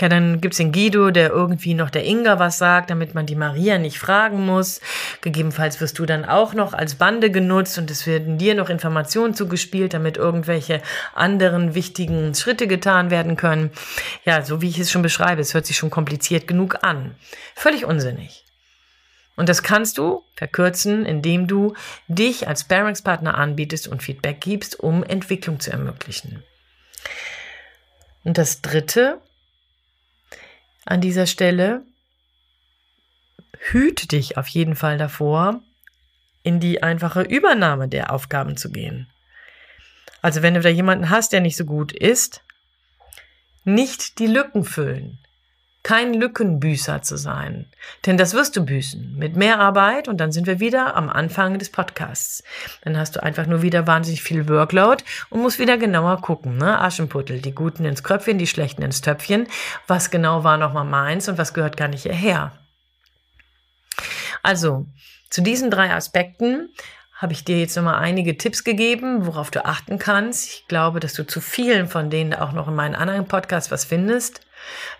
Ja, 0.00 0.08
dann 0.08 0.40
gibt's 0.40 0.56
den 0.56 0.72
Guido, 0.72 1.12
der 1.12 1.30
irgendwie 1.30 1.72
noch 1.72 1.88
der 1.88 2.04
Inga 2.04 2.40
was 2.40 2.58
sagt, 2.58 2.90
damit 2.90 3.14
man 3.14 3.26
die 3.26 3.36
Maria 3.36 3.78
nicht 3.78 3.98
fragen 4.00 4.44
muss. 4.44 4.80
Gegebenenfalls 5.20 5.80
wirst 5.80 6.00
du 6.00 6.04
dann 6.04 6.24
auch 6.24 6.52
noch 6.52 6.72
als 6.72 6.96
Bande 6.96 7.30
genutzt 7.30 7.78
und 7.78 7.88
es 7.92 8.04
werden 8.04 8.36
dir 8.36 8.56
noch 8.56 8.70
Informationen 8.70 9.34
zugespielt, 9.34 9.94
damit 9.94 10.16
irgendwelche 10.16 10.82
anderen 11.14 11.76
wichtigen 11.76 12.34
Schritte 12.34 12.66
getan 12.66 13.10
werden 13.10 13.36
können. 13.36 13.70
Ja, 14.24 14.42
so 14.42 14.60
wie 14.60 14.68
ich 14.68 14.80
es 14.80 14.90
schon 14.90 15.02
beschreibe, 15.02 15.40
es 15.40 15.54
hört 15.54 15.66
sich 15.66 15.76
schon 15.76 15.90
kompliziert 15.90 16.48
genug 16.48 16.82
an. 16.82 17.14
Völlig 17.54 17.84
unsinnig. 17.84 18.44
Und 19.36 19.48
das 19.48 19.62
kannst 19.62 19.98
du 19.98 20.24
verkürzen, 20.34 21.06
indem 21.06 21.46
du 21.46 21.74
dich 22.08 22.48
als 22.48 22.64
Bearingspartner 22.64 23.36
anbietest 23.36 23.86
und 23.86 24.02
Feedback 24.02 24.40
gibst, 24.40 24.78
um 24.78 25.04
Entwicklung 25.04 25.60
zu 25.60 25.70
ermöglichen. 25.70 26.42
Und 28.24 28.38
das 28.38 28.60
dritte, 28.60 29.20
an 30.84 31.00
dieser 31.00 31.26
Stelle. 31.26 31.84
Hüte 33.58 34.06
dich 34.06 34.36
auf 34.36 34.48
jeden 34.48 34.76
Fall 34.76 34.98
davor, 34.98 35.62
in 36.42 36.60
die 36.60 36.82
einfache 36.82 37.22
Übernahme 37.22 37.88
der 37.88 38.12
Aufgaben 38.12 38.56
zu 38.56 38.70
gehen. 38.70 39.08
Also 40.20 40.42
wenn 40.42 40.54
du 40.54 40.60
da 40.60 40.68
jemanden 40.68 41.10
hast, 41.10 41.32
der 41.32 41.40
nicht 41.40 41.56
so 41.56 41.64
gut 41.64 41.92
ist, 41.92 42.42
nicht 43.64 44.18
die 44.18 44.26
Lücken 44.26 44.64
füllen 44.64 45.23
kein 45.84 46.14
Lückenbüßer 46.14 47.02
zu 47.02 47.16
sein. 47.16 47.66
Denn 48.06 48.16
das 48.16 48.34
wirst 48.34 48.56
du 48.56 48.64
büßen. 48.64 49.16
Mit 49.16 49.36
mehr 49.36 49.60
Arbeit 49.60 50.08
und 50.08 50.16
dann 50.16 50.32
sind 50.32 50.46
wir 50.46 50.58
wieder 50.58 50.96
am 50.96 51.08
Anfang 51.08 51.58
des 51.58 51.70
Podcasts. 51.70 52.42
Dann 52.82 52.96
hast 52.96 53.14
du 53.14 53.22
einfach 53.22 53.46
nur 53.46 53.62
wieder 53.62 53.86
wahnsinnig 53.86 54.22
viel 54.22 54.48
Workload 54.48 55.04
und 55.28 55.42
musst 55.42 55.58
wieder 55.60 55.76
genauer 55.76 56.22
gucken. 56.22 56.56
Ne? 56.56 56.80
Aschenputtel, 56.80 57.40
die 57.40 57.54
Guten 57.54 57.84
ins 57.84 58.02
Kröpfchen, 58.02 58.38
die 58.38 58.46
Schlechten 58.46 58.82
ins 58.82 59.02
Töpfchen. 59.02 59.46
Was 59.86 60.10
genau 60.10 60.42
war 60.42 60.56
nochmal 60.56 60.86
meins 60.86 61.28
und 61.28 61.36
was 61.36 61.52
gehört 61.54 61.76
gar 61.76 61.88
nicht 61.88 62.02
hierher? 62.02 62.52
Also, 64.42 64.86
zu 65.28 65.42
diesen 65.42 65.70
drei 65.70 65.92
Aspekten 65.92 66.70
habe 67.14 67.34
ich 67.34 67.44
dir 67.44 67.60
jetzt 67.60 67.76
nochmal 67.76 67.96
einige 67.96 68.38
Tipps 68.38 68.64
gegeben, 68.64 69.26
worauf 69.26 69.50
du 69.50 69.64
achten 69.64 69.98
kannst. 69.98 70.48
Ich 70.48 70.66
glaube, 70.66 70.98
dass 70.98 71.12
du 71.12 71.26
zu 71.26 71.42
vielen 71.42 71.88
von 71.88 72.08
denen 72.08 72.32
auch 72.32 72.52
noch 72.52 72.68
in 72.68 72.74
meinen 72.74 72.94
anderen 72.94 73.26
Podcasts 73.26 73.70
was 73.70 73.84
findest. 73.84 74.43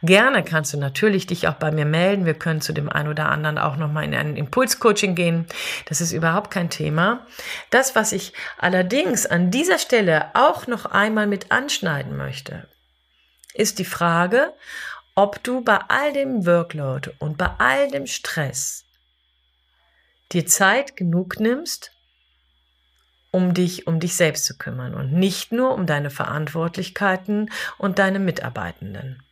Gerne 0.03 0.45
kannst 0.45 0.73
du 0.73 0.79
natürlich 0.79 1.27
dich 1.27 1.49
auch 1.49 1.55
bei 1.55 1.71
mir 1.71 1.85
melden. 1.85 2.27
Wir 2.27 2.35
können 2.35 2.61
zu 2.61 2.73
dem 2.73 2.89
einen 2.89 3.09
oder 3.09 3.31
anderen 3.31 3.59
auch 3.59 3.77
nochmal 3.77 4.05
in 4.05 4.15
ein 4.15 4.37
Impulscoaching 4.37 5.15
gehen. 5.15 5.47
Das 5.87 6.01
ist 6.01 6.13
überhaupt 6.13 6.51
kein 6.51 6.71
Thema. 6.71 7.27
Das, 7.71 7.95
was 7.95 8.13
ich 8.13 8.33
allerdings 8.59 9.27
an 9.27 9.51
dieser 9.51 9.79
Stelle 9.79 10.31
auch 10.35 10.67
noch 10.67 10.87
einmal 10.87 11.27
mit 11.27 11.51
anschneiden 11.53 12.17
möchte, 12.17 12.69
ist 13.55 13.79
die 13.79 13.85
Frage, 13.85 14.53
ob 15.15 15.43
du 15.43 15.63
bei 15.63 15.79
all 15.89 16.13
dem 16.13 16.45
Workload 16.45 17.13
und 17.19 17.39
bei 17.39 17.51
all 17.59 17.89
dem 17.89 18.07
Stress 18.07 18.85
dir 20.33 20.47
Zeit 20.47 20.97
genug 20.97 21.39
nimmst, 21.39 21.93
um 23.31 23.55
dich 23.55 23.87
um 23.87 24.01
dich 24.01 24.17
selbst 24.17 24.45
zu 24.45 24.57
kümmern 24.57 24.95
und 24.95 25.13
nicht 25.13 25.53
nur 25.53 25.75
um 25.75 25.87
deine 25.87 26.11
Verantwortlichkeiten 26.11 27.51
und 27.79 27.99
deine 27.99 28.19
Mitarbeitenden. 28.19 29.23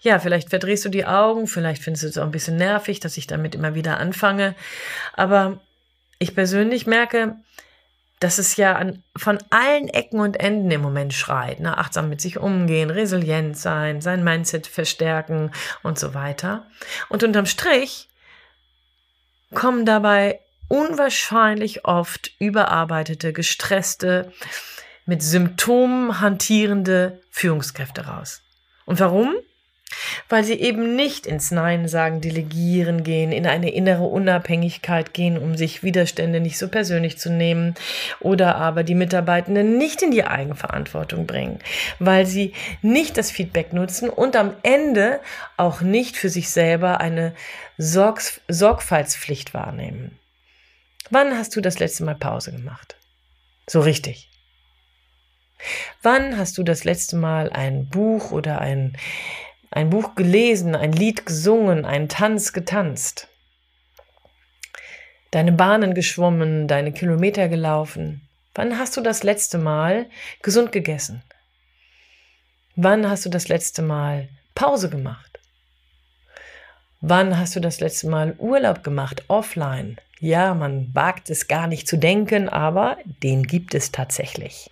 Ja, 0.00 0.18
vielleicht 0.18 0.50
verdrehst 0.50 0.84
du 0.84 0.88
die 0.88 1.06
Augen, 1.06 1.46
vielleicht 1.46 1.82
findest 1.82 2.04
du 2.04 2.08
es 2.08 2.18
auch 2.18 2.24
ein 2.24 2.30
bisschen 2.30 2.56
nervig, 2.56 3.00
dass 3.00 3.16
ich 3.16 3.26
damit 3.26 3.54
immer 3.54 3.74
wieder 3.74 3.98
anfange. 3.98 4.54
Aber 5.14 5.60
ich 6.18 6.34
persönlich 6.34 6.86
merke, 6.86 7.36
dass 8.20 8.38
es 8.38 8.56
ja 8.56 8.74
an, 8.74 9.02
von 9.16 9.38
allen 9.50 9.88
Ecken 9.88 10.20
und 10.20 10.40
Enden 10.40 10.70
im 10.70 10.80
Moment 10.80 11.14
schreit. 11.14 11.60
Ne? 11.60 11.78
Achtsam 11.78 12.08
mit 12.08 12.20
sich 12.20 12.38
umgehen, 12.38 12.90
resilient 12.90 13.56
sein, 13.56 14.00
sein 14.00 14.24
Mindset 14.24 14.66
verstärken 14.66 15.52
und 15.82 15.98
so 15.98 16.14
weiter. 16.14 16.66
Und 17.08 17.22
unterm 17.22 17.46
Strich 17.46 18.08
kommen 19.54 19.86
dabei 19.86 20.40
unwahrscheinlich 20.68 21.84
oft 21.84 22.32
überarbeitete, 22.38 23.32
gestresste, 23.32 24.32
mit 25.06 25.22
Symptomen 25.22 26.20
hantierende 26.20 27.22
Führungskräfte 27.30 28.06
raus. 28.06 28.42
Und 28.84 29.00
warum? 29.00 29.34
Weil 30.28 30.44
sie 30.44 30.54
eben 30.54 30.96
nicht 30.96 31.26
ins 31.26 31.50
Nein 31.50 31.88
sagen, 31.88 32.20
delegieren 32.20 33.02
gehen, 33.02 33.32
in 33.32 33.46
eine 33.46 33.70
innere 33.70 34.04
Unabhängigkeit 34.04 35.14
gehen, 35.14 35.38
um 35.38 35.56
sich 35.56 35.82
Widerstände 35.82 36.40
nicht 36.40 36.58
so 36.58 36.68
persönlich 36.68 37.18
zu 37.18 37.30
nehmen 37.30 37.74
oder 38.20 38.56
aber 38.56 38.82
die 38.82 38.94
Mitarbeitenden 38.94 39.78
nicht 39.78 40.02
in 40.02 40.10
die 40.10 40.24
Eigenverantwortung 40.24 41.26
bringen, 41.26 41.58
weil 41.98 42.26
sie 42.26 42.52
nicht 42.82 43.16
das 43.16 43.30
Feedback 43.30 43.72
nutzen 43.72 44.10
und 44.10 44.36
am 44.36 44.54
Ende 44.62 45.20
auch 45.56 45.80
nicht 45.80 46.16
für 46.16 46.28
sich 46.28 46.50
selber 46.50 47.00
eine 47.00 47.34
Sorg 47.76 48.22
Sorgfaltspflicht 48.48 49.54
wahrnehmen. 49.54 50.18
Wann 51.10 51.38
hast 51.38 51.56
du 51.56 51.60
das 51.60 51.78
letzte 51.78 52.04
Mal 52.04 52.16
Pause 52.16 52.52
gemacht? 52.52 52.96
So 53.66 53.80
richtig. 53.80 54.28
Wann 56.02 56.36
hast 56.36 56.58
du 56.58 56.62
das 56.62 56.84
letzte 56.84 57.16
Mal 57.16 57.50
ein 57.50 57.88
Buch 57.88 58.30
oder 58.30 58.60
ein 58.60 58.96
ein 59.70 59.90
Buch 59.90 60.14
gelesen, 60.14 60.74
ein 60.74 60.92
Lied 60.92 61.26
gesungen, 61.26 61.84
einen 61.84 62.08
Tanz 62.08 62.52
getanzt, 62.52 63.28
deine 65.30 65.52
Bahnen 65.52 65.94
geschwommen, 65.94 66.68
deine 66.68 66.92
Kilometer 66.92 67.48
gelaufen. 67.48 68.22
Wann 68.54 68.78
hast 68.78 68.96
du 68.96 69.00
das 69.00 69.22
letzte 69.22 69.58
Mal 69.58 70.06
gesund 70.42 70.72
gegessen? 70.72 71.22
Wann 72.76 73.08
hast 73.08 73.24
du 73.24 73.28
das 73.28 73.48
letzte 73.48 73.82
Mal 73.82 74.28
Pause 74.54 74.88
gemacht? 74.88 75.38
Wann 77.00 77.38
hast 77.38 77.54
du 77.54 77.60
das 77.60 77.78
letzte 77.80 78.08
Mal 78.08 78.34
Urlaub 78.38 78.82
gemacht, 78.82 79.24
offline? 79.28 80.00
Ja, 80.20 80.54
man 80.54 80.92
wagt 80.94 81.30
es 81.30 81.46
gar 81.46 81.68
nicht 81.68 81.86
zu 81.86 81.96
denken, 81.96 82.48
aber 82.48 82.96
den 83.22 83.44
gibt 83.44 83.74
es 83.74 83.92
tatsächlich. 83.92 84.70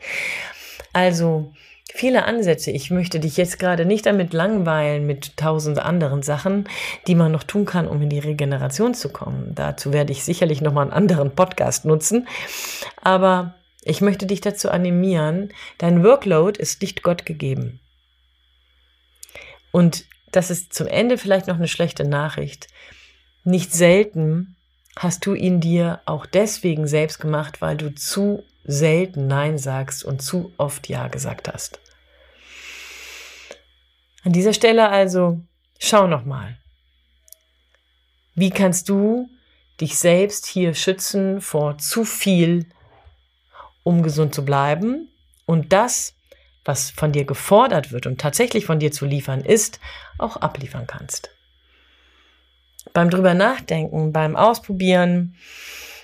Also, 0.93 1.53
viele 1.97 2.25
Ansätze. 2.25 2.71
Ich 2.71 2.91
möchte 2.91 3.21
dich 3.21 3.37
jetzt 3.37 3.59
gerade 3.59 3.85
nicht 3.85 4.07
damit 4.07 4.33
langweilen 4.33 5.07
mit 5.07 5.37
tausend 5.37 5.79
anderen 5.79 6.23
Sachen, 6.23 6.69
die 7.07 7.15
man 7.15 7.33
noch 7.33 7.43
tun 7.43 7.65
kann, 7.65 7.89
um 7.89 8.01
in 8.03 8.11
die 8.11 8.19
Regeneration 8.19 8.95
zu 8.95 9.09
kommen. 9.09 9.53
Dazu 9.55 9.93
werde 9.93 10.13
ich 10.13 10.25
sicherlich 10.25 10.61
nochmal 10.61 10.85
einen 10.85 10.93
anderen 10.93 11.35
Podcast 11.35 11.85
nutzen. 11.85 12.29
Aber 13.03 13.55
ich 13.83 14.01
möchte 14.01 14.27
dich 14.27 14.41
dazu 14.41 14.71
animieren, 14.71 15.53
dein 15.79 16.03
Workload 16.03 16.61
ist 16.61 16.83
nicht 16.83 17.03
Gott 17.03 17.25
gegeben. 17.25 17.81
Und 19.73 20.05
das 20.33 20.51
ist 20.51 20.75
zum 20.75 20.87
Ende 20.87 21.19
vielleicht 21.19 21.47
noch 21.47 21.57
eine 21.57 21.69
schlechte 21.69 22.07
Nachricht. 22.07 22.69
Nicht 23.45 23.73
selten 23.73 24.57
hast 24.97 25.25
du 25.27 25.35
ihn 25.35 25.61
dir 25.61 26.01
auch 26.07 26.27
deswegen 26.27 26.87
selbst 26.87 27.21
gemacht, 27.21 27.61
weil 27.61 27.77
du 27.77 27.95
zu 27.95 28.43
selten 28.65 29.27
Nein 29.27 29.59
sagst 29.59 30.05
und 30.05 30.21
zu 30.23 30.53
oft 30.57 30.89
Ja 30.89 31.09
gesagt 31.09 31.53
hast. 31.53 31.81
An 34.27 34.33
dieser 34.33 34.53
Stelle 34.53 34.89
also 34.89 35.41
schau 35.79 36.09
nochmal. 36.09 36.59
Wie 38.35 38.51
kannst 38.51 38.89
du 38.89 39.31
dich 39.81 39.99
selbst 39.99 40.47
hier 40.47 40.75
schützen 40.75 41.41
vor 41.41 41.79
zu 41.79 42.05
viel, 42.05 42.67
um 43.85 44.03
gesund 44.03 44.35
zu 44.35 44.45
bleiben 44.45 45.09
und 45.45 45.73
das, 45.73 46.13
was 46.65 46.91
von 46.91 47.13
dir 47.13 47.25
gefordert 47.25 47.93
wird 47.93 48.09
und 48.09 48.21
tatsächlich 48.21 48.67
von 48.67 48.81
dir 48.81 48.91
zu 48.91 49.07
liefern 49.07 49.43
ist, 49.43 49.79
auch 50.19 50.37
abliefern 50.39 50.89
kannst. 50.89 51.31
Beim 52.93 53.11
drüber 53.11 53.35
nachdenken, 53.35 54.13
beim 54.13 54.35
Ausprobieren, 54.35 55.37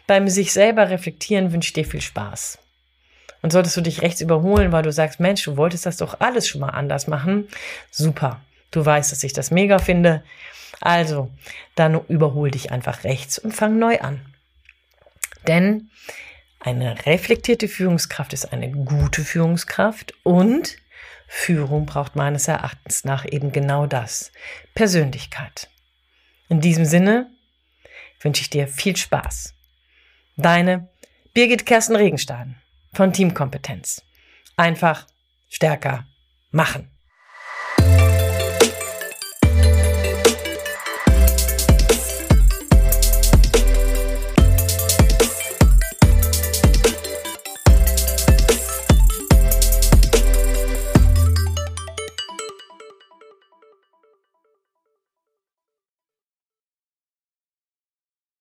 beim 0.06 0.28
sich 0.28 0.52
selber 0.52 0.90
reflektieren 0.90 1.52
wünsche 1.52 1.70
ich 1.70 1.72
dir 1.72 1.84
viel 1.84 2.00
Spaß. 2.00 2.61
Und 3.42 3.52
solltest 3.52 3.76
du 3.76 3.80
dich 3.80 4.02
rechts 4.02 4.20
überholen, 4.20 4.70
weil 4.70 4.84
du 4.84 4.92
sagst, 4.92 5.18
Mensch, 5.18 5.42
du 5.44 5.56
wolltest 5.56 5.84
das 5.84 5.96
doch 5.96 6.20
alles 6.20 6.48
schon 6.48 6.60
mal 6.60 6.70
anders 6.70 7.08
machen, 7.08 7.48
super. 7.90 8.40
Du 8.70 8.86
weißt, 8.86 9.10
dass 9.10 9.24
ich 9.24 9.32
das 9.32 9.50
mega 9.50 9.78
finde. 9.78 10.22
Also, 10.80 11.30
dann 11.74 12.00
überhol 12.06 12.50
dich 12.50 12.70
einfach 12.70 13.04
rechts 13.04 13.38
und 13.38 13.52
fang 13.52 13.78
neu 13.78 14.00
an. 14.00 14.24
Denn 15.46 15.90
eine 16.60 17.04
reflektierte 17.04 17.66
Führungskraft 17.66 18.32
ist 18.32 18.52
eine 18.52 18.70
gute 18.70 19.24
Führungskraft 19.24 20.14
und 20.22 20.76
Führung 21.26 21.86
braucht 21.86 22.14
meines 22.14 22.46
Erachtens 22.46 23.04
nach 23.04 23.24
eben 23.24 23.50
genau 23.50 23.86
das. 23.86 24.30
Persönlichkeit. 24.74 25.68
In 26.48 26.60
diesem 26.60 26.84
Sinne 26.84 27.30
wünsche 28.20 28.42
ich 28.42 28.50
dir 28.50 28.68
viel 28.68 28.96
Spaß. 28.96 29.54
Deine 30.36 30.88
Birgit 31.34 31.66
Kersten 31.66 31.96
Regenstein 31.96 32.61
von 32.92 33.12
Teamkompetenz. 33.12 34.02
Einfach 34.56 35.06
stärker 35.48 36.06
machen. 36.50 36.91